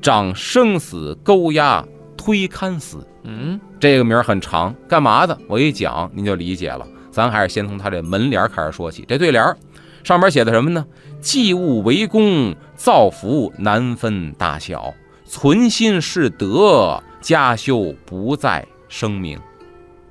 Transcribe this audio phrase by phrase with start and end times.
[0.00, 1.84] 长生死勾押
[2.16, 5.36] 推勘死，嗯，这个名儿很长，干嘛的？
[5.48, 6.86] 我一讲您就理解了。
[7.10, 9.04] 咱还是先从他这门帘开始说起。
[9.08, 9.56] 这对联儿
[10.04, 10.84] 上面写的什么呢？
[11.20, 14.94] 祭物为公，造福难分大小；
[15.26, 19.38] 存心是德，家修不在声名。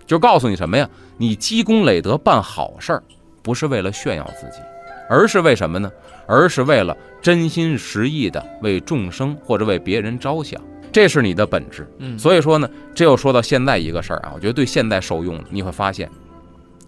[0.05, 0.89] 就告诉你什么呀？
[1.17, 3.03] 你积功累德办好事儿，
[3.41, 4.61] 不是为了炫耀自己。
[5.09, 5.91] 而是为什么呢？
[6.27, 11.91] 而是为了真心实意的为众生或者为别人着想，这是你的本质。
[11.97, 15.43] 嗯，所以说呢，这又说到现在一个事儿啊，我觉得对现在受用。
[15.49, 16.07] 你会发现，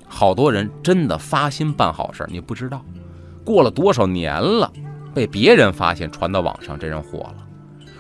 [0.08, 2.86] 好多人真的发心办好事儿，你不知道，
[3.44, 4.72] 过了多少年了，
[5.14, 7.36] 被别人发现传到网上，这人火了。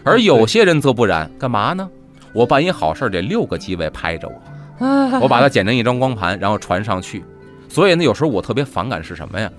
[0.03, 1.89] 而有些人则不然，干嘛呢？
[2.33, 7.23] 我办一好事儿，得六个机位拍着我， 我把它剪成一张光盘，然后传上去。
[7.67, 9.51] 所以呢，有时候我特别反感是什么呀？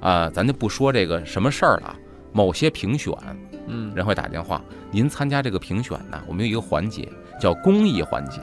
[0.00, 1.96] 啊，咱就不说这个什么事儿了。
[2.32, 3.12] 某些评选，
[3.66, 7.08] 嗯，人会打电话，您参加这个评选呢，我们有一个环节
[7.40, 8.40] 叫公益环节，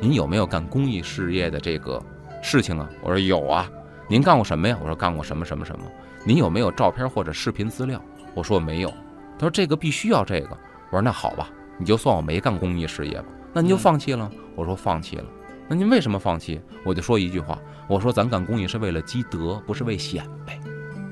[0.00, 2.02] 您有没有干公益事业的这个
[2.42, 2.88] 事情啊？
[3.02, 3.70] 我说有啊。
[4.08, 4.76] 您干过什么呀？
[4.80, 5.84] 我说干过什么什么什么。
[6.24, 8.02] 您有没有照片或者视频资料？
[8.34, 8.88] 我说我没有。
[9.38, 10.50] 他说这个必须要这个。
[10.90, 11.48] 我说那好吧，
[11.78, 13.26] 你就算我没干公益事业吧。
[13.52, 14.30] 那您就放弃了？
[14.56, 15.24] 我说放弃了。
[15.68, 16.60] 那您为什么放弃？
[16.84, 20.58] 我就说一句话，我说咱干公益是为了积德，不是为显摆。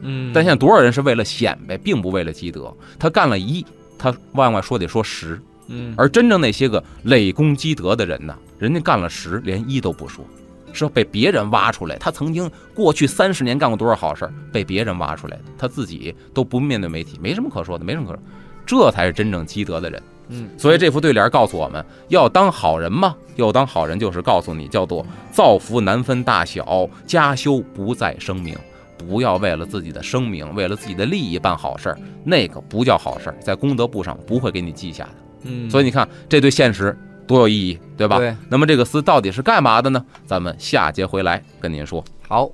[0.03, 2.75] 嗯，但现在多少人是为了显摆，并不为了积德。
[2.99, 3.65] 他干了一，
[3.99, 5.41] 他往外说得说十。
[5.69, 10.25] 嗯，而真正那些个累功积德的人呢，人家干了十，连一都不说，
[10.73, 11.97] 是被别人挖出来。
[11.97, 18.23] 他曾经过去三十年干过多少好事，被别人挖出来的，他自己都不面对媒体，没什么可说的，没什么可说。
[18.65, 20.03] 这才是真正积德的人。
[20.29, 28.56] 嗯，所以这副对联告诉我们要当好人嘛，要当好人就是告诉你，叫做造福难分大小，家修不在声名。
[28.97, 35.15] 不要为了自己的声名，为了自己的利益办好事儿，那个不叫好事儿，在功德簿上不会给你记下的。
[35.45, 36.97] 嗯，所以你看，这对现实
[37.27, 38.19] 多有意义，对吧？
[38.19, 38.35] 对。
[38.49, 40.05] 那么这个司到底是干嘛的呢？
[40.25, 42.05] 咱们下节回来跟您说。
[42.27, 42.51] 好，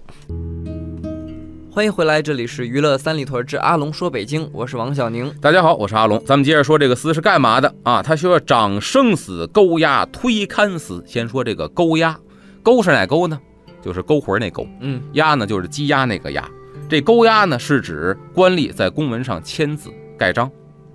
[1.71, 5.33] 欢迎回来，这里是娱乐三里屯之阿龙说北京，我是王小宁。
[5.41, 6.23] 大家好，我是阿龙。
[6.27, 8.03] 咱们接着说这个司是干嘛的啊？
[8.03, 11.03] 他需要长生死勾押推勘司。
[11.07, 12.19] 先说这个勾押，
[12.63, 13.41] 勾是哪勾呢？
[13.83, 16.49] 就是勾魂那勾，嗯，押呢就是鸡鸭那个押，
[16.89, 20.51] 这勾押呢是指官吏在公文上签字盖章，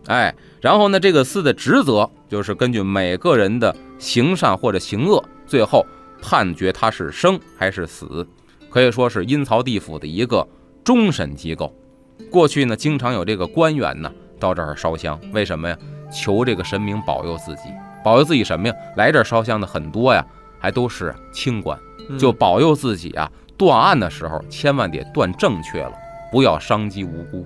[0.08, 5.86] 哎，然后呢这个司的职责就是根据每个人的行善或者行恶，最后
[6.22, 8.26] 判决他是生还是死，
[8.70, 10.48] 可以说是阴曹地府的一个
[10.84, 11.76] 终审机构。
[12.32, 15.78] 过去呢经常有这个官员呢到这儿烧香，为什么呀？
[16.10, 17.64] 求这个神明保佑自己，
[18.02, 18.74] 保佑自己什么呀？
[18.96, 20.26] 来这儿烧香的很多呀，
[20.58, 21.78] 还都是清官。
[22.20, 23.32] 就保佑自己啊！
[23.58, 25.92] 断案的时候千万得断正确了，
[26.32, 27.46] 不要伤及无辜。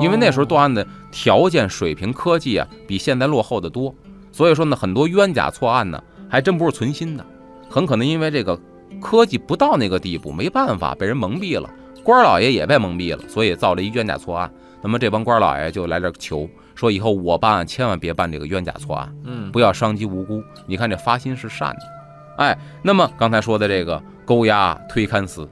[0.00, 3.94] 因为那时候断案的条件、水平、科技啊，比现在落后的多。
[4.32, 7.26] 所以说呢，很多冤假错案呢，还真不是存心的，
[7.68, 8.58] 很可能因为这个
[8.98, 11.68] 科技不到那个地步，没办法被人蒙蔽了，
[12.02, 14.50] 官老爷也被蒙蔽了，所以造了一冤假错案。
[14.82, 20.42] 那么这帮官老爷就来这求说，以后我办案千万别办这个冤假错案，嗯，不要伤及无辜。
[20.66, 21.82] 你看这发心是善的。
[22.36, 25.48] 哎，那么刚才说的这个勾压推勘司